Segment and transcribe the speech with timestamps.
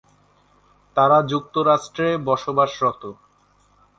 [0.97, 3.01] তারা যুক্তরাষ্ট্রে বসবাসরত।